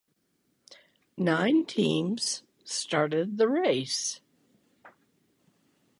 Nine 1.15 1.63
teams 1.63 2.41
started 2.63 3.37
the 3.37 3.47
race. 3.47 4.19